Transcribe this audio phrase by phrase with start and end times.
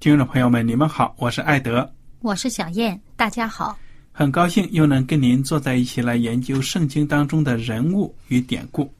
[0.00, 3.78] 听众朋友们，你们好，我是艾德，我是小燕，大家好，
[4.12, 8.90] 很高兴又能跟您坐在一起来研究圣经当中的人物与典故。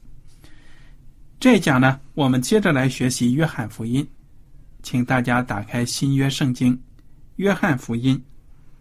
[1.39, 4.07] 这一讲呢，我们接着来学习约翰福音，
[4.83, 6.77] 请大家打开新约圣经
[7.37, 8.15] 《约翰福音》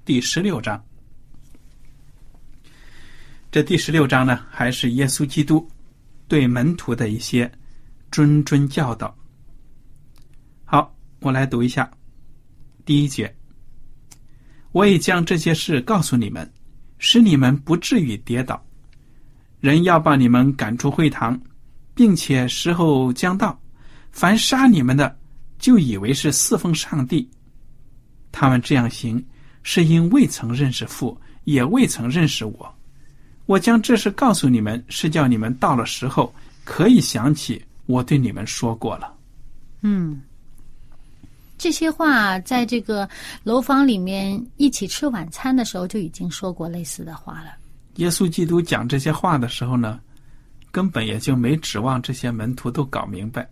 [0.05, 0.79] 第十六章。
[3.51, 5.67] 这第十六章呢，还是耶稣基督
[6.29, 7.51] 对门徒的一些
[8.11, 9.17] 谆谆教导。
[10.67, 11.91] 好，我来读一下。
[12.91, 13.33] 第一节，
[14.73, 16.53] 我已将这些事告诉你们，
[16.99, 18.61] 使你们不至于跌倒。
[19.61, 21.41] 人要把你们赶出会堂，
[21.95, 23.57] 并且时候将到，
[24.11, 25.17] 凡杀你们的，
[25.57, 27.31] 就以为是侍奉上帝。
[28.33, 29.25] 他们这样行，
[29.63, 32.75] 是因未曾认识父，也未曾认识我。
[33.47, 36.35] 我将这事告诉你们，是叫你们到了时候
[36.65, 39.17] 可以想起我对你们说过了。
[39.83, 40.21] 嗯。
[41.61, 43.07] 这些话在这个
[43.45, 47.51] 楼房里面一起吃晚餐的时候就已经说过类似的话了。
[47.97, 50.01] 耶稣基督讲这些话的时候呢，
[50.73, 53.47] 根本也就没指望这些门徒都搞明白，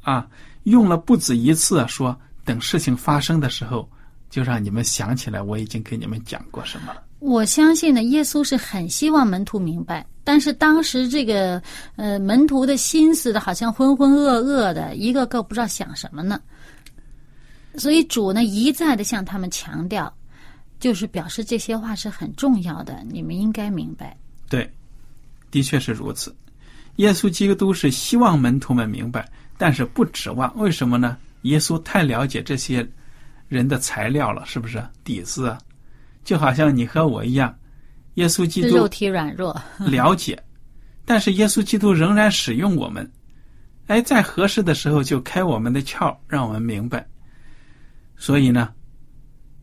[0.00, 0.26] 啊，
[0.62, 3.86] 用了不止一次说，等事情发生的时候，
[4.30, 7.02] 就让你们想起来我已经给你们讲过什么了。
[7.18, 11.62] 我相信呢，耶稣是很希望门徒明白，但是当时这个
[11.96, 16.40] 呃门徒的心思的好像浑浑噩噩的，一个个不知道想什么呢。
[17.76, 20.12] 所以主呢一再的向他们强调，
[20.78, 24.16] 就是表示这些话是很重要的，你们应该明白。
[24.48, 24.70] 对，
[25.50, 26.34] 的确是如此。
[26.96, 30.54] 耶稣基督是希望门徒们明白，但是不指望。
[30.58, 31.16] 为什么呢？
[31.42, 32.86] 耶稣太了解这些
[33.48, 35.48] 人的材料了，是不是底子？
[35.48, 35.58] 啊？
[36.24, 37.52] 就好像你和我一样，
[38.14, 40.40] 耶稣基督肉体软弱，了解，
[41.06, 43.10] 但是耶稣基督仍然使用我们。
[43.86, 47.04] 哎，在合适的时候就开我们的窍，让我们明白。
[48.22, 48.72] 所以呢，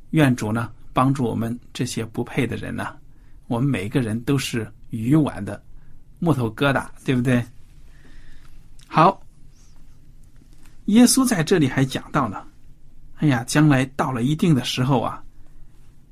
[0.10, 2.94] 愿主呢帮助我们这些不配的人呢，
[3.48, 5.64] 我们每个人都是鱼丸的
[6.20, 7.42] 木头疙瘩，对不对？
[8.86, 9.24] 好，
[10.88, 12.46] 耶稣在这里还讲到呢，
[13.20, 15.24] 哎呀，将来到了一定的时候啊，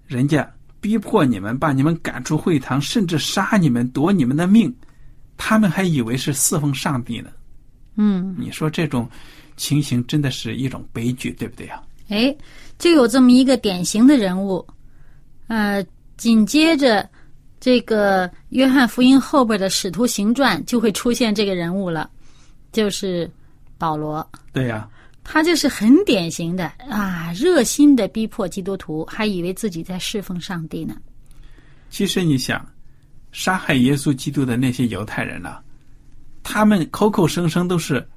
[0.06, 4.74] 人家逼迫你们，把你们赶出会堂，甚至杀你们，夺你们的命，
[5.36, 7.30] 他们还以为是侍奉上帝呢。
[7.96, 9.10] 嗯，你说这种
[9.58, 11.84] 情形真的是一种悲剧，对不对呀？
[12.10, 12.36] 哎，
[12.80, 14.66] 就有这么一个典型的人物，
[15.48, 15.86] 呃，
[16.16, 17.08] 紧接着
[17.60, 22.10] 这个约翰福音后边的使徒行传就会出现这个人物了，
[22.72, 23.30] 就是
[23.78, 24.26] 保罗。
[24.54, 24.90] 对呀，
[25.24, 30.96] 他就是很典型的啊，热心的逼迫基督徒，还以为自己在侍奉上帝呢。
[31.90, 32.66] 其实你想，
[33.32, 35.58] 杀害耶稣基督的那些犹太人呢，
[36.42, 38.08] 他们口口声声都是。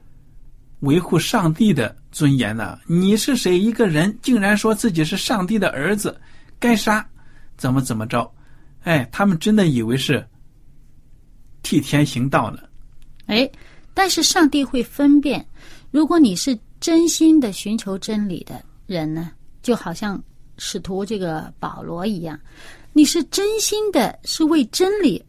[0.81, 2.79] 维护上帝的尊严呢？
[2.87, 3.59] 你是谁？
[3.59, 6.19] 一个人竟然说自己是上帝的儿子，
[6.59, 7.07] 该杀，
[7.57, 8.31] 怎么怎么着？
[8.83, 10.27] 哎，他们真的以为是
[11.63, 12.61] 替天行道呢？
[13.27, 13.49] 哎，
[13.93, 15.47] 但是上帝会分辨，
[15.91, 20.21] 如果你是真心的寻求真理的人呢，就好像
[20.57, 22.41] 使徒这个保罗一样，
[22.95, 25.23] 你是真心的，是为真理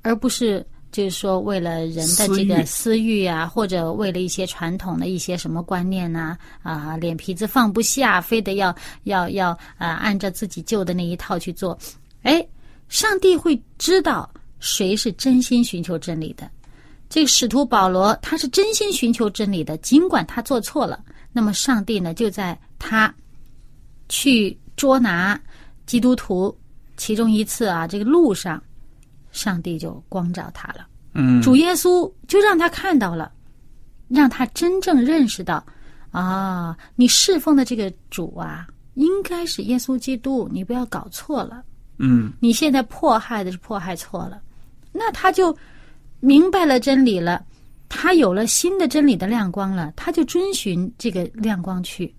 [0.00, 11.76] 而不是就是说为了人的这个私欲啊，或者为了一些传统的一些什么观念呐啊，脸皮子放不下，非得要要要啊，按照自己旧的那一套去做。
[12.22, 12.46] 哎，
[12.88, 16.48] 上帝会知道谁是真心寻求真理的。
[17.08, 21.02] 这个使徒保罗他是真心寻求真理的，尽管他做错了，
[21.32, 23.12] 那么上帝呢就在他
[24.08, 25.40] 去捉拿
[25.86, 26.56] 基督徒
[26.96, 28.62] 其中一次啊这个路上，
[29.34, 30.86] 上帝就光照他了。
[31.12, 33.30] 嗯，主耶稣就让他看到了，
[34.08, 35.62] 让他真正认识到
[36.10, 41.62] 啊，你侍奉的这个主啊，应该是耶稣基督，你不要搞错了。
[41.98, 44.40] 嗯你现在迫害的是迫害错了，
[44.92, 45.56] 那他就
[46.20, 47.44] 明白了真理了，
[47.88, 52.12] 他有了新的真理的亮光了，他就遵循这个亮光去，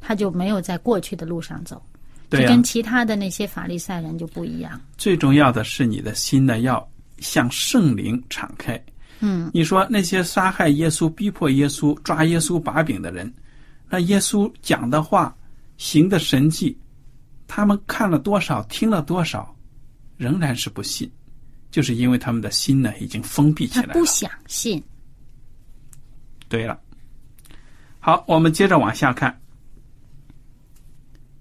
[0.00, 1.80] 他就没有在过去的路上走，
[2.28, 4.80] 对啊、就跟其他的那些法利赛人就不一样。
[4.96, 6.86] 最重要的是你的心呢要
[7.18, 8.82] 向圣灵敞开。
[9.20, 13.32] 嗯，你说那些杀害耶稣、逼迫耶稣、抓耶稣把柄的人，
[13.88, 15.34] 那耶稣讲的话、
[15.78, 16.76] 行的神迹，
[17.46, 19.56] 他们看了多少、听了多少，
[20.18, 21.10] 仍然是不信，
[21.70, 23.94] 就是因为他们的心呢已经封闭起来了。
[23.94, 24.82] 他不想信。
[26.48, 26.78] 对了，
[27.98, 29.34] 好，我们接着往下看，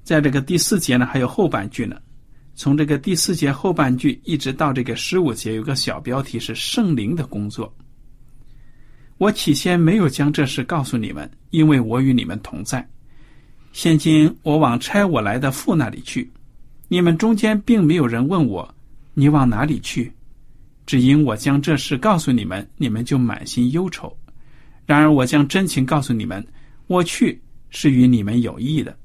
[0.05, 1.97] 在这个第四节呢，还有后半句呢。
[2.53, 7.75] 从这个第四节后半句一直到这个十五节，有个小标题是“圣灵的工作”。
[9.17, 12.87] 我起先没有将这事告诉你们，因为我与你们同在。
[13.73, 16.31] 现今我往差我来的父那里去，
[16.87, 18.75] 你们中间并没有人问我
[19.15, 20.13] ：“你往哪里去？”
[20.85, 24.15] 只因我将这事告诉你们，你们就满心忧愁。
[24.85, 26.45] 然而我将真情告诉你们，
[26.85, 27.41] 我去
[27.71, 28.95] 是与你们有益的。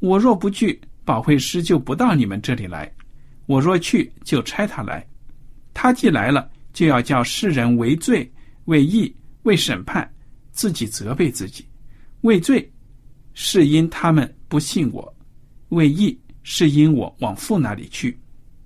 [0.00, 2.86] 我若不去，保惠师就不到你们这里来；
[3.46, 5.04] 我若去，就差他来。
[5.74, 8.30] 他既来了，就要叫世人为罪、
[8.66, 10.08] 为义、为审判，
[10.52, 11.66] 自己责备自己。
[12.20, 12.70] 为罪，
[13.34, 15.02] 是因他们不信我；
[15.70, 18.16] 为义，是因我往父那里去，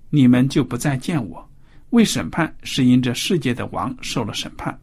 [0.09, 1.49] 你们就不再见我。
[1.91, 4.77] 为审判，是因这世界的王受了审判。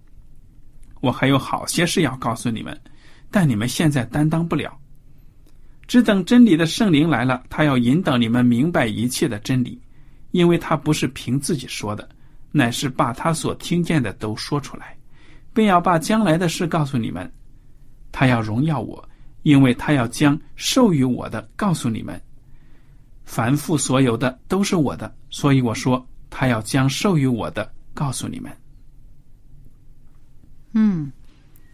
[1.00, 2.80] 我还有好些事要告诉你们，
[3.30, 4.79] 但你们现在担当不了。
[5.90, 9.76] 只等真理的圣灵来了，他要引导你们明白一切的真理，
[10.30, 12.08] 因为他不是凭自己说的，
[12.52, 14.96] 乃是把他所听见的都说出来，
[15.52, 17.28] 并要把将来的事告诉你们。
[18.12, 19.04] 他要荣耀我，
[19.42, 22.22] 因为他要将授予我的告诉你们。
[23.24, 28.56] 凡父所有的都是我的，所以我说他要将授予我的告诉你们。
[30.70, 31.10] 嗯，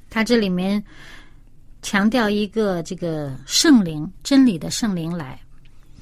[0.09, 0.83] 他这里面
[1.87, 5.41] 强调一个这个圣灵，真理的圣灵来。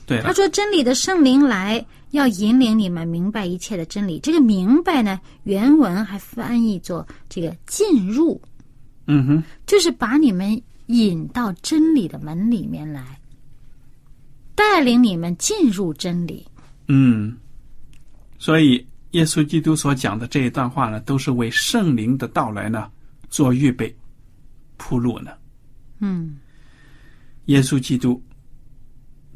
[0.07, 4.19] 对他，说：“真理的圣灵来，要引领你们明白一切的真理。
[4.21, 8.41] 这个‘明白’呢，原文还翻译作这个‘进入’，
[9.09, 13.21] 嗯哼，就是把你们引到真理的门里面来，
[14.55, 16.47] 带领你们进入真理。
[16.89, 17.37] 嗯，
[18.39, 22.91] 所以耶稣基督所讲的这一段话呢，都是为圣灵的到来呢
[23.29, 23.95] 做预备、
[24.79, 25.31] 铺路呢。
[25.99, 26.37] 嗯
[27.47, 28.23] 耶稣基督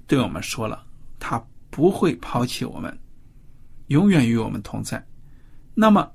[0.06, 0.86] 对我们说了，
[1.18, 2.98] 他不会抛弃我们，
[3.88, 5.04] 永远与我们同在。
[5.74, 6.10] 那么，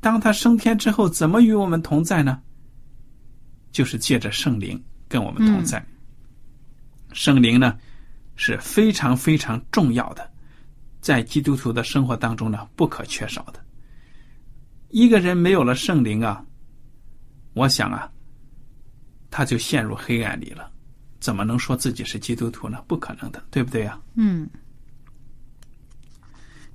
[0.00, 2.42] 当他升天之后，怎么与我们同在呢？
[3.70, 5.84] 就是借着圣灵跟我们同在。
[7.12, 7.78] 圣灵呢
[8.34, 10.30] 是非常非常重要的，
[11.00, 13.62] 在基督徒的生活当中呢不可缺少的。
[14.88, 16.42] 一个人没有了圣灵啊，
[17.52, 18.10] 我想啊，
[19.36, 20.70] 他就陷入黑暗里了。
[21.20, 22.82] 怎么能说自己是基督徒呢？
[22.86, 24.48] 不可能的，对不对呀、嗯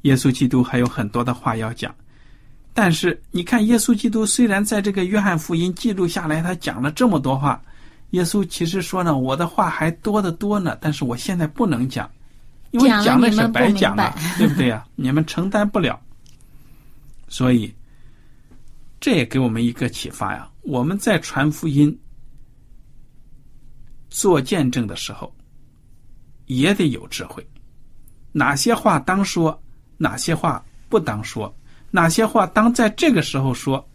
[0.04, 1.96] 耶稣基督还有很多的话要讲，
[2.72, 7.60] 但是你看，耶稣基督虽然在这个约翰福音记录下来，他讲了这么多话，
[8.12, 12.08] 耶稣其实说呢，我的话还多得多呢，但是我现在不能讲，
[12.70, 16.00] 因为讲的是白讲的明白，对不对呀、你们承担不了，
[17.28, 17.74] 所以
[19.00, 21.96] 这也给我们一个启发呀，我们在传福音、
[24.12, 25.36] 做见证的时候，
[26.46, 27.44] 也得有智慧，
[28.32, 29.60] 哪些话当说。
[29.98, 31.56] 哪些话不当说，
[31.92, 33.88] 哪些话当在这个时候说，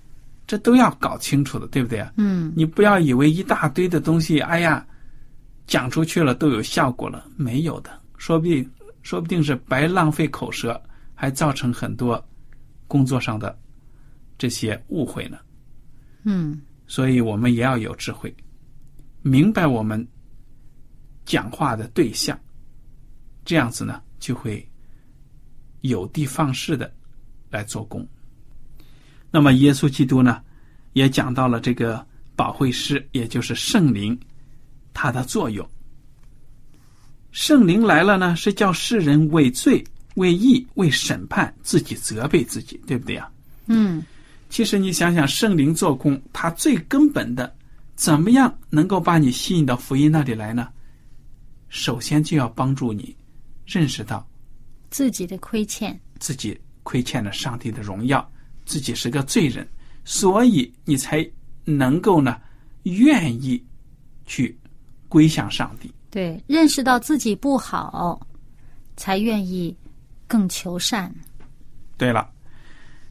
[0.46, 2.12] 这都要搞清楚的，对不对啊？
[2.16, 4.86] 嗯你不要以为一大堆的东西，哎呀，
[5.66, 8.70] 讲出去了都有效果了，没有的，说不定
[9.02, 10.80] 说不定是白浪费口舌，
[11.12, 12.24] 还造成很多
[12.86, 13.58] 工作上的
[14.38, 15.38] 这些误会呢。
[16.22, 18.32] 嗯所以我们也要有智慧，
[19.26, 20.06] 明白我们
[21.24, 22.38] 讲话的对象，
[23.44, 24.64] 这样子呢就会
[25.80, 26.94] 有的放矢的
[27.50, 28.06] 来做工。
[29.32, 30.40] 那么，耶稣基督呢，
[30.92, 32.06] 也讲到了这个
[32.36, 34.16] 保惠师，也就是圣灵，
[34.94, 35.68] 它的作用。
[37.32, 43.28] 圣灵来了呢，是叫世人为罪、为义、为审判，自己责备自己，对不对呀？
[43.66, 44.04] 嗯，
[44.50, 47.52] 其实你想想，圣灵做工，它最根本的，
[47.96, 50.68] 怎么样能够把你吸引到福音那里来呢？
[51.68, 53.16] 首先就要帮助你
[53.66, 54.24] 认识到
[54.90, 58.30] 自己的亏欠，自己亏欠了上帝的荣耀，
[58.64, 59.66] 自己是个罪人，
[60.04, 61.28] 所以你才
[61.64, 62.40] 能够呢，
[62.84, 63.62] 愿意
[64.26, 64.56] 去
[65.08, 65.92] 归向上帝。
[66.10, 68.20] 对，认识到自己不好，
[68.96, 69.76] 才愿意
[70.28, 71.12] 更求善。
[71.96, 72.30] 对了，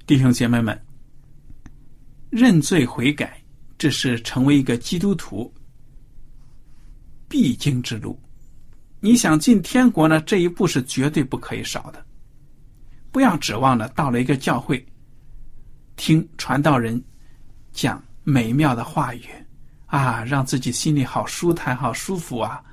[0.07, 0.79] 弟兄姐妹们，
[2.29, 3.37] 认罪悔改，
[3.77, 5.53] 这是成为一个基督徒
[7.27, 8.19] 必经之路。
[8.99, 10.19] 你想进天国呢？
[10.21, 12.03] 这一步是绝对不可以少的。
[13.11, 14.83] 不要指望呢，到了一个教会，
[15.95, 17.01] 听传道人
[17.71, 19.23] 讲美妙的话语
[19.85, 22.63] 啊，让自己心里好舒坦、好舒服啊！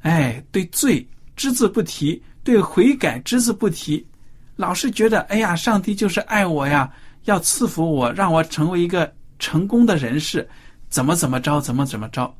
[0.00, 4.04] 哎，对罪只字不提，对悔改只字不提，
[4.56, 6.90] 老是觉得哎呀，上帝就是爱我呀，
[7.24, 10.48] 要赐福我，让我成为一个成功的人士，
[10.88, 12.34] 怎么怎么着，怎么怎么着。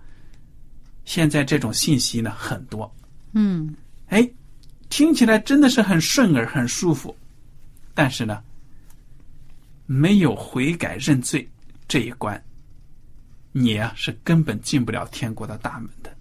[1.04, 2.92] 现在这种信息呢很多。
[3.32, 3.74] 嗯，
[4.08, 4.28] 哎，
[4.88, 7.16] 听起来真的是很顺耳、很舒服，
[7.94, 8.42] 但是呢，
[9.86, 11.48] 没有悔改认罪
[11.86, 12.42] 这一关，
[13.52, 16.14] 你啊是根本进不了天国的大门的。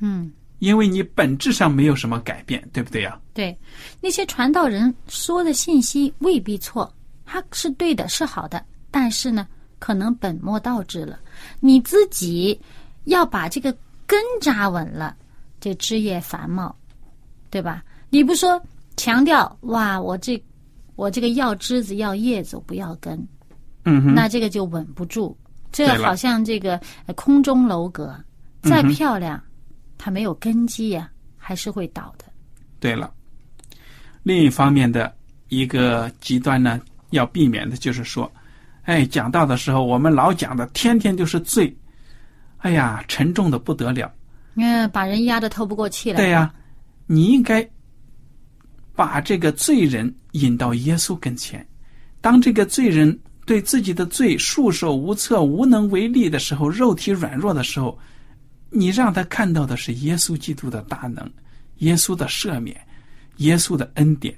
[0.00, 3.20] 嗯，因为你本质上没有什么改变，对不对呀？
[3.34, 3.56] 对，
[4.00, 6.92] 那些传道人说的信息未必错，
[7.24, 9.46] 他是对的，是好的，但是呢，
[9.78, 11.18] 可能本末倒置了。
[11.60, 12.58] 你自己
[13.04, 13.74] 要把这个
[14.06, 15.16] 根扎稳了。
[15.60, 16.72] 这枝叶繁茂，
[17.50, 17.82] 对吧？
[18.10, 18.62] 你不说
[18.96, 20.40] 强调哇，我这
[20.94, 23.18] 我这个要枝子要叶子，不要根，
[23.82, 25.36] 嗯哼，那这个就稳不住。
[25.72, 26.80] 这好像这个
[27.16, 28.16] 空中楼阁，
[28.62, 29.42] 再漂亮，
[29.98, 32.24] 它没有根基呀、还是会倒的。
[32.78, 33.12] 对了。
[34.22, 35.12] 另一方面的
[35.48, 36.80] 一个极端呢，
[37.10, 38.30] 要避免的就是说，
[38.88, 41.76] 哎，讲道的时候我们老讲的，天天就是罪，
[42.56, 44.10] 哎呀，沉重的不得了。
[44.54, 46.16] 嗯，把人压得透不过气来。
[46.16, 46.50] 对呀、
[47.04, 47.68] 你应该
[48.94, 51.64] 把这个罪人引到耶稣跟前。
[52.22, 57.98] 当这个罪人对自己的罪束手无策、无能为力的时候，肉体软弱的时候，
[58.70, 61.30] 你让他看到的是耶稣基督的大能、
[61.80, 62.74] 耶稣的赦免、
[63.36, 64.34] 耶稣的恩典。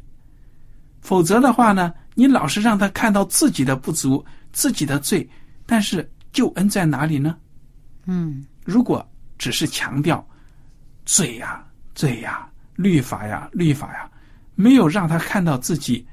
[1.00, 5.28] 否则的话呢，你老是让他看到自己的不足、自己的罪，
[5.66, 7.36] 但是救恩在哪里呢？
[8.06, 9.06] 嗯，如果
[9.38, 10.26] 只是强调
[11.04, 11.64] 罪呀、
[11.94, 14.10] 罪呀、律法呀、律法呀，
[14.54, 16.06] 没有让他看到自己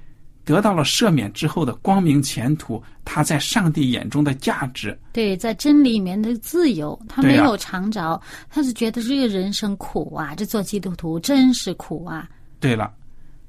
[0.43, 4.97] 得到了赦免之后的光明前途，他在上帝眼中的价值。
[5.11, 12.29] 对，在真理里面的自由，他没有尝着，他是觉得这个人生苦啊，这做基督徒真是苦啊。
[12.59, 12.93] 对了，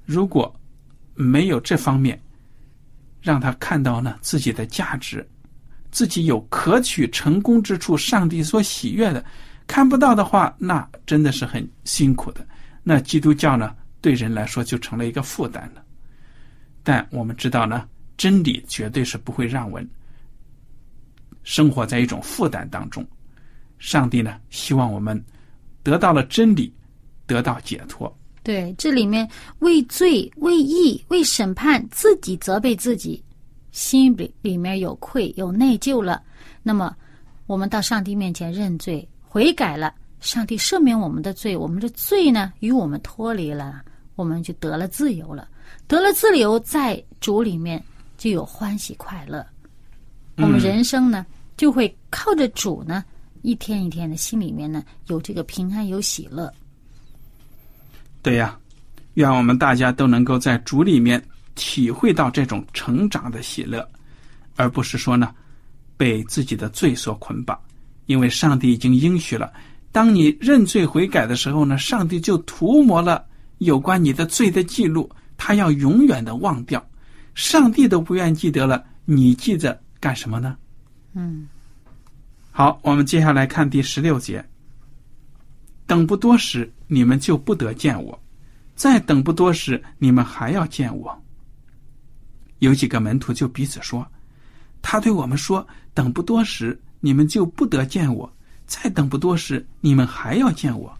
[0.04, 0.52] 如果
[1.14, 2.20] 没有这方面，
[3.20, 5.26] 让他看到呢自己的价值，
[5.90, 9.24] 自己有可取成功之处，上帝所喜悦的，
[9.66, 12.46] 看不到的话，那真的是很辛苦的。
[12.82, 15.82] 那基督教呢，对人来说就成了一个负担了。
[16.82, 19.88] 但我们知道呢，真理绝对是不会让人
[21.42, 23.06] 生活在一种负担当中。
[23.78, 25.22] 上帝呢，希望我们
[25.82, 26.74] 得到了真理，
[27.26, 28.17] 得到解脱。
[28.48, 29.28] 对，这里面
[29.58, 33.22] 为罪、为义、为审判，自己责备自己，
[33.72, 36.22] 心里里面有愧、有内疚了。
[36.62, 36.96] 那么，
[37.46, 43.82] 我们到上帝面前认罪、悔改了，上帝赦免我们的罪，我们的罪呢与我们脱离了，
[44.16, 45.46] 我们就得了自由了。
[45.86, 47.84] 得了自由，在主里面
[48.16, 49.46] 就有欢喜快乐。
[50.38, 51.26] 我们人生呢，
[51.58, 53.04] 就会靠着主呢，
[53.42, 56.50] 一天一天的，心里面呢有这个平安，有喜乐。
[58.28, 58.58] 对呀，
[59.14, 61.22] 愿我们大家都能够在主里面
[61.54, 63.88] 体会到这种成长的喜乐，
[64.54, 65.34] 而不是说呢
[65.96, 67.58] 被自己的罪所捆绑。
[68.04, 69.50] 因为上帝已经应许了，
[69.92, 73.24] 当你认罪悔改的时候呢，上帝就涂抹了
[73.60, 76.86] 有关你的罪的记录，他要永远的忘掉。
[77.34, 80.54] 上帝都不愿记得了，你记着干什么呢？
[81.14, 81.48] 嗯，
[82.50, 84.44] 好，我们接下来看第十六节。
[85.88, 88.16] 等不多时，你们就不得见我；
[88.76, 91.20] 再等不多时，你们还要见我。
[92.58, 94.06] 有几个门徒就彼此说
[94.82, 98.30] ：“他对我们说，等不多时，你们就不得见我；
[98.66, 100.96] 再等不多时，你们还要见我。”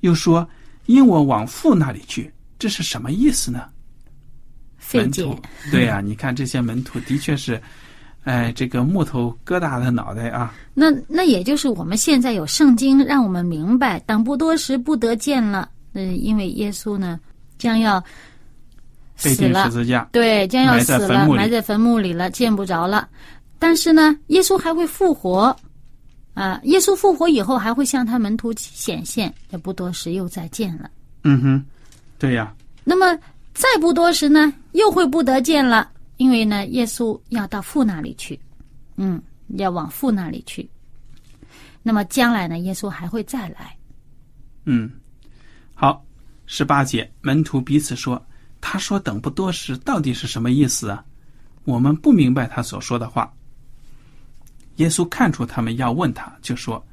[0.00, 0.46] 又说
[0.86, 3.66] ：“因我往父那里去。”这是什么意思呢？
[4.92, 5.38] 门徒。
[5.70, 7.60] 对呀、你看这些门徒的确是，
[8.24, 15.68] 哎，这个木头疙瘩的脑袋啊，那那也就是我们现在有圣经让我们明白，等不多时不得见了。
[15.94, 17.18] 嗯，因为耶稣呢
[17.56, 18.02] 将要
[19.16, 20.06] 死了十，字架。
[20.12, 23.08] 对，将要死了，埋在坟墓里了，见不着了。
[23.58, 25.56] 但是呢，耶稣还会复活，
[26.34, 30.90] 啊，耶稣复活以后还会向他门徒显现，也不多时又再见了。
[31.24, 31.64] 嗯哼，
[32.18, 32.52] 对呀、
[32.84, 33.18] 那么
[33.54, 38.38] 再不多时呢，又会不得见了，因为呢，耶稣要到父那里去，
[38.96, 39.20] 嗯，
[39.56, 40.68] 要往父那里去。
[41.82, 43.74] 那么将来呢，耶稣还会再来。
[44.64, 44.90] 嗯，
[45.74, 46.04] 好，
[46.44, 48.22] 十八节，门徒彼此说
[48.60, 51.02] ：“他说等不多时，到底是什么意思啊？
[51.64, 53.32] 我们不明白他所说的话。”
[54.76, 56.84] 耶稣看出他们要问他，就说：“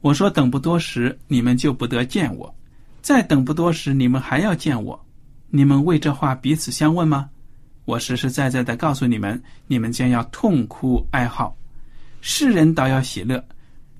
[0.00, 2.46] 我说等不多时，你们就不得见我；
[3.02, 5.02] 再等不多时，你们还要见我。
[5.48, 7.28] 你们为这话彼此相问吗？
[7.90, 11.56] 我实实在在的告诉你们，你们将要痛哭哀号，
[12.20, 13.44] 世人倒要喜乐。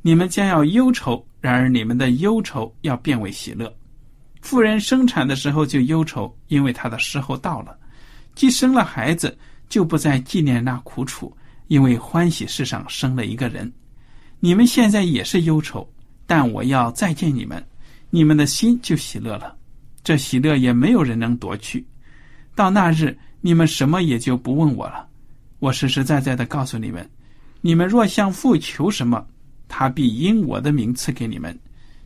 [0.01, 3.69] 你们将要忧愁，然而你们的忧愁要变为喜乐。
[4.43, 7.77] 妇人生产的时候就忧愁，因为她的时候到了；
[8.37, 9.37] 既生了孩子，
[9.69, 13.71] 就不再纪念那苦楚，因为欢喜世上生了一个人。
[14.39, 15.85] 你们现在也是忧愁，
[16.29, 17.61] 但我要再见你们，
[18.09, 19.57] 你们的心就喜乐了。
[20.05, 21.85] 这喜乐也没有人能夺去。
[22.55, 25.09] 到那日，你们什么也就不问我了。
[25.59, 27.09] 我实实在在的告诉你们，
[27.61, 29.27] 你们若向父求什么，
[29.69, 31.59] 他必因我的名赐给你们。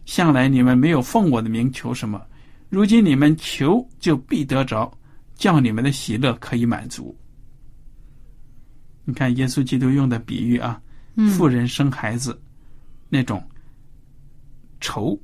[0.05, 2.21] 向来你们没有奉我的名求什么，
[2.69, 4.93] 如今你们求就必得着，
[5.35, 7.17] 叫你们的喜乐可以满足。
[9.05, 10.81] 你看耶稣基督用的比喻啊，
[11.17, 12.39] 嗯妇人生孩子
[13.09, 13.43] 那种
[14.81, 15.19] 愁，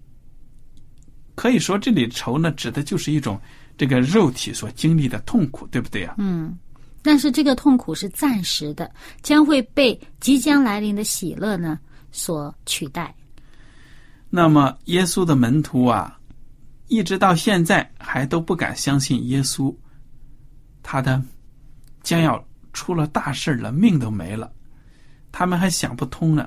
[1.34, 3.40] 可以说这里愁呢，指的就是一种
[3.80, 6.14] 这个肉体所经历的痛苦，对不对啊？
[6.18, 6.54] 嗯，
[7.00, 11.80] 但是这个痛苦是暂时的，将会被即将来临的喜乐呢
[12.12, 13.14] 所取代。
[14.28, 16.20] 那么耶稣的门徒啊，
[16.88, 19.74] 一直到现在还都不敢相信耶稣，
[20.82, 21.22] 他的
[22.02, 24.52] 将要出了大事了，命都没了，
[25.32, 26.46] 他们还想不通呢。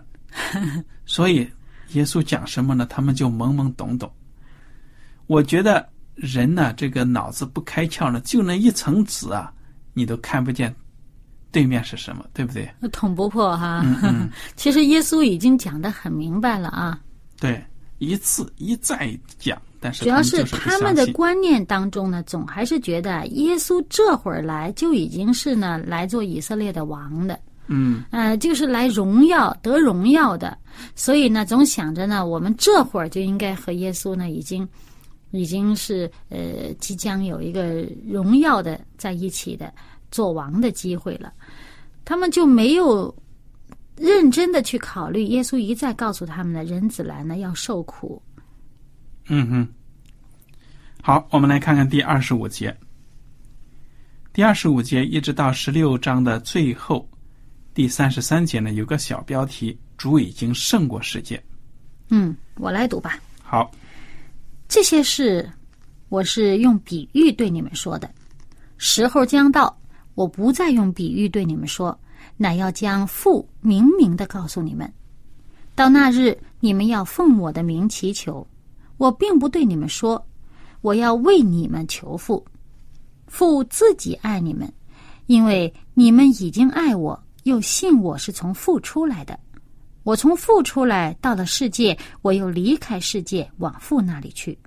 [1.04, 1.50] 所以
[1.94, 2.86] 耶稣讲什么呢？
[2.86, 4.14] 他们就懵懵懂懂。
[5.26, 9.52] 我觉得人呢，这个脑子不开窍呢，就那一层纸啊，
[9.94, 10.74] 你都看不见
[11.52, 12.70] 对面是什么，对不对？
[12.92, 13.82] 捅不破哈。
[13.84, 17.00] 嗯嗯 其实耶稣已经讲得很明白了啊，
[17.40, 17.64] 对，
[18.00, 27.40] 一次一再讲，但是主要是他们的观念当中呢，总还是觉得耶稣这会儿来就已经是呢来做以色列的王的。
[27.68, 30.58] 嗯呃，就是来荣耀得荣耀的，
[30.96, 34.68] 所以呢，总想着呢，我们这会儿就应该和耶稣呢，已经
[35.34, 39.74] 已经是呃，即将有一个荣耀的在一起的
[40.12, 41.34] 做王的机会了。
[42.06, 43.14] 他们就没有
[43.98, 48.22] 认真的去考虑，耶稣一再告诉他们的人子来呢要受苦。
[49.28, 49.68] 嗯哼，
[51.02, 52.76] 好，我们来看看第二十五节。
[54.34, 57.10] 第二十五节一直到十六章的最后，
[57.74, 61.42] 第三十三节呢，有个小标题：“主已经胜过世界。
[62.10, 63.72] 嗯，我来读吧。”好，
[64.74, 65.48] 这些事，
[66.10, 68.10] 我是用比喻对你们说的。
[68.80, 69.78] 时候将到，
[70.16, 71.96] 我不再用比喻对你们说，
[72.38, 74.92] 乃要将父明明的告诉你们。
[75.76, 78.48] 到那日，你们要奉我的名祈求。
[78.98, 80.26] 我并不对你们说，
[80.82, 82.44] 我要为你们求父。
[83.28, 84.68] 父自己爱你们，
[85.28, 89.40] 因为你们已经爱我，又信我是从父出来的。
[90.02, 94.58] 我从父出来，到了世界，我又离开世界，往父那里去。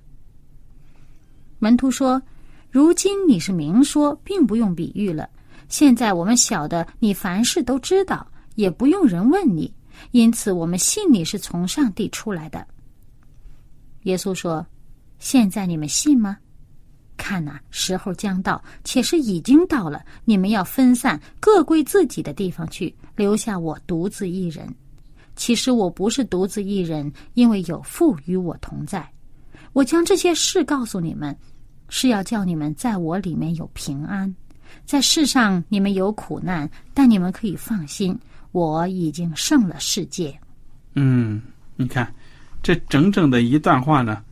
[1.59, 2.21] 门徒说
[2.69, 5.29] ：“如今你是明说，并不用比喻了。
[5.69, 9.73] 现在我们晓得你凡事都知道，也不用人问你，
[10.11, 12.65] 因此我们信你是从上帝出来的。”
[14.03, 14.65] 耶稣说
[15.19, 16.37] ：“现在你们信吗？
[17.17, 20.05] 看呐、时候将到，且是已经到了。
[20.23, 24.71] 你们要分散，各归自己的地方去，留下我独自一人。
[25.35, 29.11] 其实我不是独自一人，因为有父与我同在。
[29.73, 31.37] 我将这些事告诉你们，
[31.89, 34.33] 是要叫你们在我里面有平安。
[34.85, 38.17] 在世上你们有苦难，但你们可以放心，
[38.51, 40.37] 我已经胜了世界。
[40.95, 41.41] 嗯，
[41.75, 42.13] 你看，
[42.61, 44.23] 这整整的一段话呢，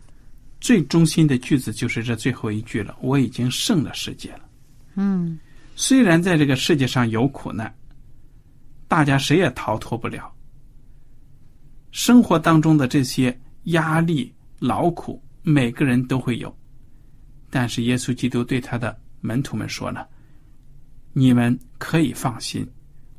[0.59, 4.41] 最中心的句子就是这最后一句了：“我已经胜了世界了。”
[4.95, 5.37] 嗯
[5.75, 7.73] 虽然在这个世界上有苦难，
[8.87, 10.31] 大家谁也逃脱不了。
[11.91, 16.53] 生活当中的这些压力、劳苦，每个人都会有。
[17.51, 20.05] 但是耶稣基督对他的门徒们说呢
[21.13, 22.67] ：“你们可以放心，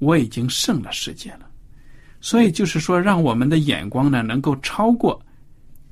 [0.00, 1.48] 我已经胜了世界了。
[2.20, 5.24] 所以就是说，让我们的眼光呢，能够超过、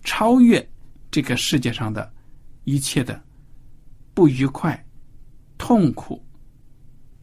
[0.02, 0.68] 超越
[1.10, 2.12] 这个世界上的
[2.64, 3.22] 一切的
[4.12, 4.84] 不愉快、
[5.56, 6.22] 痛苦，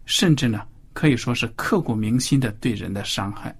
[0.05, 3.53] 甚至呢，可以说是刻骨铭心的对人的伤害，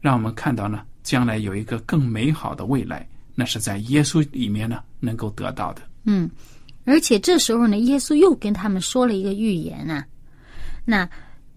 [0.00, 5.82] 让我们看到呢，将来有一个更美好的未来，那是在耶稣里面呢能够得到的。
[6.04, 6.30] 嗯，
[6.84, 10.04] 而且这时候呢，耶稣又跟他们说了一个预言啊。
[10.84, 11.08] 那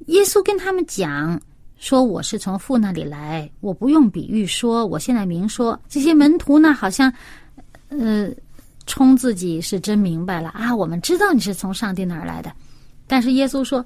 [0.07, 1.39] 耶稣跟他们讲
[1.77, 7.11] 说：“我是从父那里来，我不用比喻说，我现在明说。”这些门徒呢，好像
[7.89, 8.29] 呃，
[8.85, 12.51] 冲自己是真明白了啊，我们知道你是从上帝那儿来的。
[13.07, 13.85] 但是耶稣说：“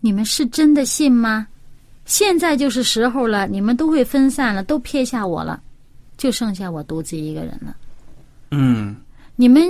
[0.00, 1.46] 你们是真的信吗？
[2.04, 5.62] 现在就是时候了，你们都会分散了，都撇下我了，
[6.20, 7.76] 就剩下我独自一个人了。
[8.52, 8.94] 嗯，
[9.34, 9.68] 你们。”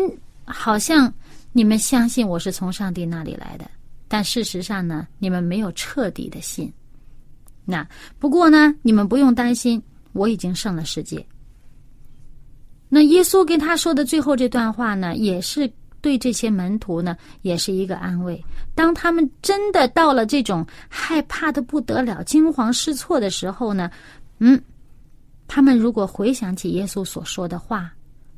[0.52, 1.14] 好像
[1.52, 3.70] 你们相信我是从上帝那里来的，
[4.08, 6.72] 但事实上呢，你们没有彻底的信。
[7.64, 7.86] 那
[8.18, 9.80] 不过呢，你们不用担心，
[10.12, 11.24] 我已经胜了世界。
[12.88, 18.44] 那耶稣跟他说的最后这段话呢，也是对这些门徒呢，也是一个安慰。
[18.74, 23.88] 当他们真的到了这种害怕的不得了、惊慌失措的时候呢，
[24.40, 24.60] 嗯，
[25.50, 27.90] 他们如果回想起耶稣所说的话。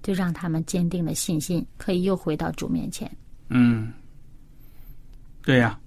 [0.05, 3.09] 就让他们坚定了信心，可以又回到主面前。
[3.51, 3.92] 嗯，
[5.44, 5.79] 对呀。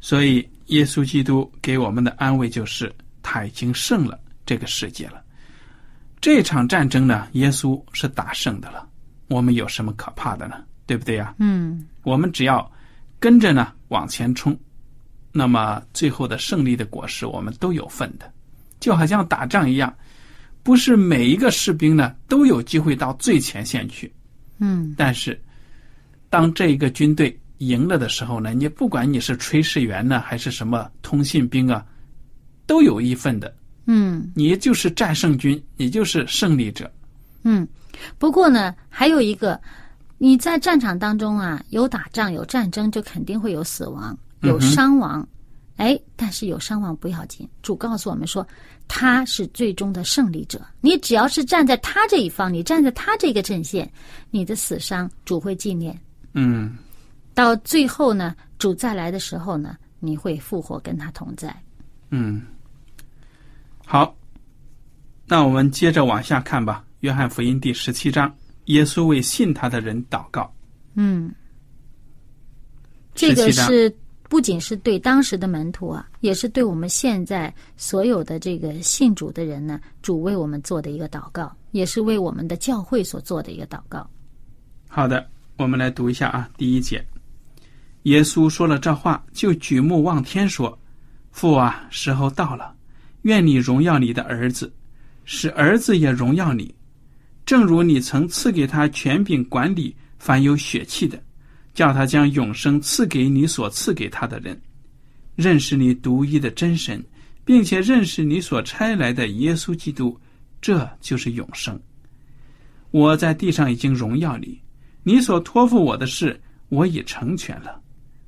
[0.00, 5.20] 所以耶稣基督给我们的安慰就是，他已经胜了这个世界了。
[6.20, 8.88] 这场战争呢，耶稣是打胜的了。
[9.26, 10.64] 我们有什么可怕的呢？
[10.86, 11.34] 对不对呀？
[11.40, 11.88] 嗯。
[12.04, 12.70] 我们只要
[13.18, 14.56] 跟着呢往前冲，
[15.32, 18.32] 那么最后的胜利的果实我们都有份的，
[18.78, 19.92] 就好像打仗一样。
[20.68, 24.12] 不是每一个士兵呢都有机会到最前线去，
[24.58, 25.40] 嗯，但是
[26.28, 31.82] 当这一个军队赢了的时候呢，你不管你是炊事员呢，还是什么通信兵啊，
[32.66, 33.50] 都有一份的，
[33.86, 36.92] 嗯，你就是战胜军，你就是胜利者，
[37.44, 37.66] 嗯。
[38.18, 39.58] 不过呢，还有一个，
[40.18, 45.26] 你在战场当中啊，有打仗有战争，就肯定会有死亡，有伤亡。
[45.76, 48.46] 哎，但是有伤亡不要紧，主告诉我们说
[48.88, 50.60] 他是最终的胜利者。
[50.80, 53.88] 你只要是站在他这一方，你站在他这个阵线，
[54.30, 55.96] 你的死伤主会纪念。
[56.32, 56.76] 嗯，
[57.34, 61.54] 到最后呢，主再来的时候呢，你会复活跟他同在。
[62.10, 62.42] 嗯，
[63.86, 64.16] 好，
[65.26, 66.84] 那我们接着往下看吧。
[67.00, 70.52] 约翰福音第十七章，耶稣为信他的人祷告。
[70.94, 71.32] 嗯，
[73.14, 73.94] 这个是。
[74.28, 84.08] 不仅是对当时的门徒啊，也是对我们现在所有的这个信主的人呢，主为我们做的一个祷告，也是为我们的教会所做的一个祷告。
[84.86, 87.02] 好的，我们来读一下啊，第一节，
[88.02, 90.78] 耶稣说了这话，就举目望天说
[91.32, 92.74] ：“父啊，时候到了，
[93.22, 94.70] 愿你荣耀你的儿子，
[95.24, 96.74] 使儿子也荣耀你，
[97.46, 101.18] 正如你曾赐给他权柄管理凡有血气的。”
[101.78, 104.60] 叫他将永生赐给你所赐给他的人，
[105.36, 107.00] 认识你独一的真神，
[107.44, 110.18] 并且认识你所差来的耶稣基督，
[110.60, 111.80] 这就是永生。
[112.90, 114.60] 我在地上已经荣耀你，
[115.04, 117.80] 你所托付我的事，我已成全了。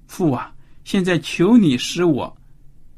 [0.06, 2.32] 父啊，现在求你使我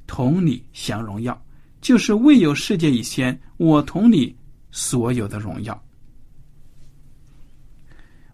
[0.07, 1.43] 同你享荣耀，
[1.81, 4.37] 就是未有世界以前，我同你
[4.71, 5.83] 所有的荣耀。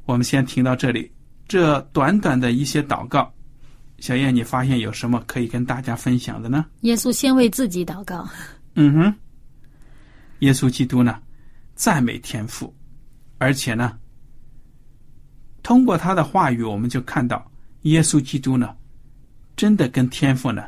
[0.04, 1.08] 我们先听到这里。
[1.48, 3.32] 这短短的一些祷告，
[4.00, 6.66] 小燕，你发现有什么可以跟大家分享的呢？
[6.82, 8.28] 耶稣先为自己祷告。
[8.74, 9.14] 嗯哼，
[10.40, 11.18] 耶稣基督呢，
[11.74, 12.72] 赞美天父，
[13.38, 13.98] 而且呢，
[15.62, 17.50] 通过他的话语，我们就看到
[17.82, 18.76] 耶稣基督呢，
[19.56, 20.64] 真的跟天父呢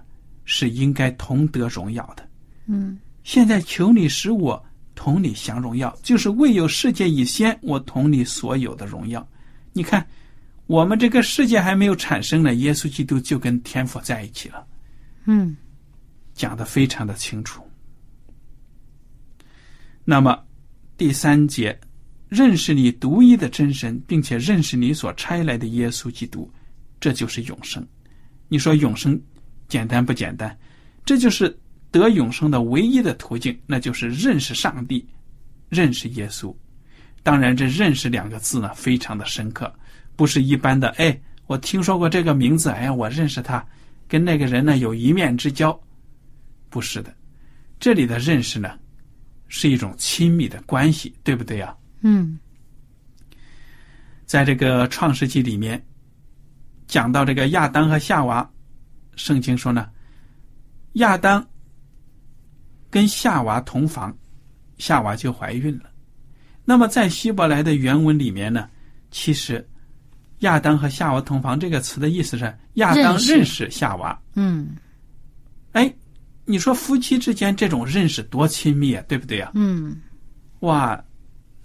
[0.46, 2.26] 是应该同得荣耀的。
[2.64, 4.60] 嗯，现在求你使我
[4.94, 9.28] 同你享荣耀，就是未有世界以先，我同你所有的荣耀。
[9.74, 10.02] 你看。
[10.70, 14.64] 我们这个世界还没有产生呢，耶稣基督就跟天父在一起了。
[15.24, 15.56] 嗯，
[16.32, 17.68] 讲的非常的清楚。
[20.04, 20.40] 那么
[20.96, 21.76] 第三节，
[22.28, 26.48] 认识你独一的真神，并且认识你所差来的耶稣基督，
[27.00, 27.84] 这就是永生。
[28.46, 29.20] 你说永生
[29.66, 30.56] 简单不简单？
[31.04, 31.58] 这就是
[31.90, 35.04] 得永生的唯一的途径，那就是认识上帝，
[35.68, 36.54] 认识耶稣。
[37.24, 39.70] 当然，这“认识”两个字呢，非常的深刻。
[40.20, 43.66] 不是一般的，哎，我听说过这个名字，哎，我认识他，
[44.06, 45.72] 跟那个人呢有一面之交，
[46.68, 47.10] 不是的，
[47.78, 48.78] 这里的认识呢，
[49.48, 51.74] 是一种亲密的关系，对不对呀？
[52.02, 52.38] 嗯，
[54.26, 55.82] 在这个创世纪里面，
[56.86, 58.46] 讲到这个亚当和夏娃
[59.16, 59.88] 圣经说呢，
[60.96, 61.42] 亚当
[62.90, 64.14] 跟夏娃同房，
[64.76, 65.84] 夏娃就怀孕了。
[66.66, 68.68] 那么在希伯来的原文里面呢，
[69.10, 69.66] 其实
[70.40, 74.18] 亚当和夏娃同房这个词的意思是亚当认识夏娃。
[74.34, 74.76] 嗯
[75.72, 75.92] 哎，
[76.44, 80.00] 你说夫妻之间这种认识多亲密啊，对不对啊、嗯
[80.60, 81.02] 哇，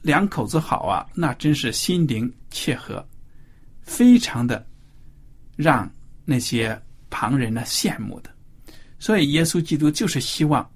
[0.01, 3.05] 两口子好啊，那真是心灵契合，
[3.81, 4.65] 非常的
[5.55, 5.91] 让
[6.23, 8.29] 那些旁人呢羡慕的。
[8.99, 10.67] 所以，耶稣基督就是希望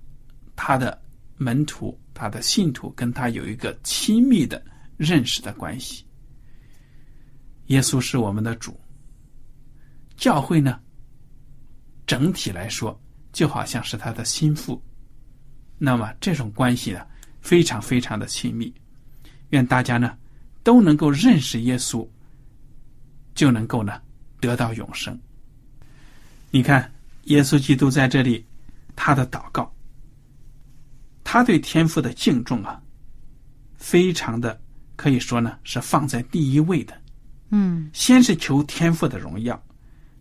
[0.55, 0.99] 他的
[1.37, 4.61] 门徒、他的信徒跟他有一个亲密的
[4.97, 6.03] 认识的关系。
[7.69, 8.79] 耶稣是我们的主，
[10.17, 10.79] 教会呢，
[12.05, 12.99] 整体来说
[13.31, 14.81] 就好像是他的心腹。
[15.77, 17.05] 那么这种关系呢，
[17.41, 18.73] 非常非常的亲密。
[19.49, 20.17] 愿大家呢
[20.63, 22.07] 都能够认识耶稣，
[23.35, 24.01] 就能够呢
[24.39, 25.17] 得到永生。
[26.49, 26.91] 你看，
[27.25, 28.43] 耶稣基督在这里，
[28.95, 29.71] 他的祷告，
[31.23, 32.81] 他对天父的敬重啊，
[33.77, 34.59] 非常的
[34.95, 36.99] 可以说呢是放在第一位的。
[37.49, 39.61] 嗯先是求天父的荣耀，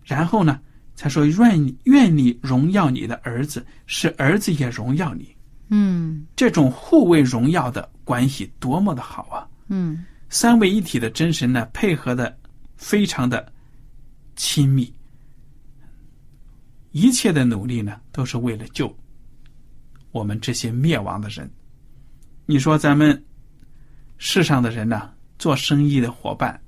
[0.04, 0.60] 然后呢
[0.94, 5.36] 才说愿愿你荣耀你的儿子，使儿子也荣耀你。
[5.70, 9.46] 嗯这种互为荣耀的关系多么的好啊！
[9.68, 12.36] 嗯三位一体的真神呢，配合的
[12.76, 13.52] 非常的
[14.34, 14.92] 亲密，
[16.92, 18.94] 一切的努力呢，都是为了救
[20.10, 21.50] 我们这些灭亡的人。
[22.46, 23.22] 你说咱们
[24.16, 26.58] 世上的人呢，做生意的伙伴，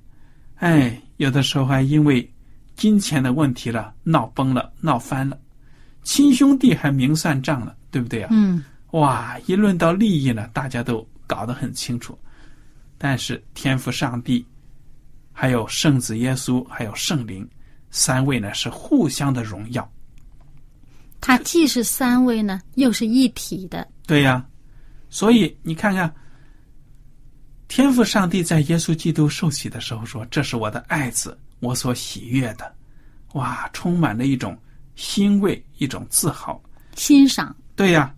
[0.61, 2.31] 哎，有的时候还因为
[2.75, 5.35] 金钱的问题了，闹崩了，闹翻了，
[6.03, 8.29] 亲兄弟还明算账了，对不对啊？
[8.31, 12.15] 嗯哇，一论到利益呢，大家都搞得很清楚。
[12.99, 14.45] 但是天父上帝，
[15.31, 17.47] 还有圣子耶稣，还有圣灵，
[17.89, 19.91] 三位呢是互相的荣耀。
[21.19, 23.87] 它既是三位呢，又是一体的。
[24.05, 24.45] 对呀、
[25.09, 26.13] 所以你看看，
[27.71, 32.75] 天父上帝在耶稣基督受洗的时候说：“这是我的爱子，我所喜悦的。”
[33.31, 34.61] 哇，充满了一种
[34.95, 36.61] 欣慰，一种自豪。
[36.97, 38.13] 欣赏，对呀、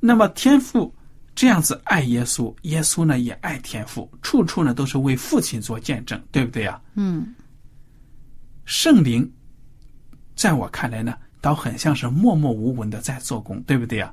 [0.00, 0.94] 那么天父
[1.34, 7.34] 这样子爱耶稣，耶稣呢也爱天父，处处呢都是为父亲做见证，对不对呀、嗯
[8.64, 9.30] 圣灵，
[10.34, 14.10] 在我看来呢，倒很像是默默无闻的在做工，对不对呀、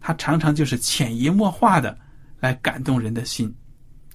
[0.00, 1.94] 他常常就是潜移默化的
[2.40, 3.54] 来感动人的心，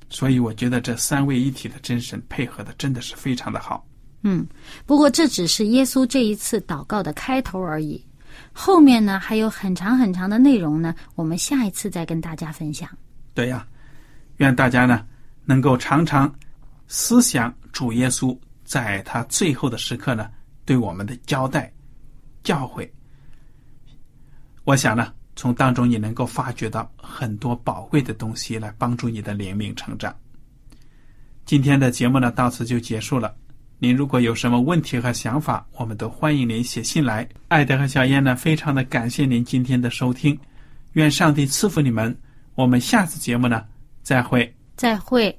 [0.09, 3.85] 所以我觉得这三位一体的真神配合的真的是非常的好。
[4.23, 4.47] 嗯。
[4.85, 8.03] 不过这只是耶稣这一次祷告的开头而已，
[8.53, 12.89] 后面呢还有很长很长的内容呢，我们下一次再跟大家分享。
[13.33, 13.67] 对呀、
[14.37, 15.05] 愿大家呢
[15.45, 16.33] 能够常常
[16.87, 20.29] 思想主耶稣在他最后的时刻呢
[20.65, 21.71] 对我们的交代、
[22.43, 22.89] 教诲。
[24.63, 30.13] 我想呢，从当中你能够发掘到很多宝贵的东西，来帮助你的灵命成长。
[31.45, 33.33] 今天的节目呢到此就结束了。
[33.77, 37.25] 您如果有什么问题和想法，我们都欢迎您写信来。
[37.49, 40.37] 艾德和小燕呢，非常的感谢您今天的收听，
[40.93, 42.17] 愿上帝赐福你们。
[42.55, 43.63] 我们下次节目呢
[44.01, 44.51] 再会。
[44.75, 45.37] 再会。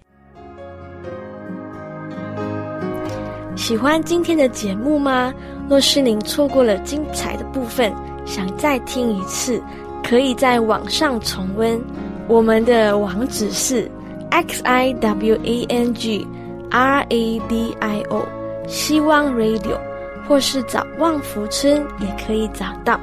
[3.57, 5.35] 喜欢今天的节目吗？
[5.69, 7.93] 若是您错过了精彩的部分，
[8.25, 9.61] 想再听一次，
[10.03, 11.81] 可以在网上重温。
[12.27, 13.91] 我们的网址是
[14.31, 16.27] x i w a n g
[16.71, 18.27] r a d i o
[18.67, 19.79] 希望 Radio，
[20.27, 23.01] 或是找望福村也可以找到。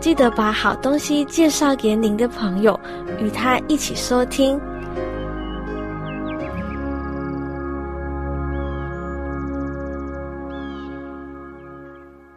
[0.00, 2.78] 记得把好东西介绍给您的朋友，
[3.20, 4.60] 与他一起收听。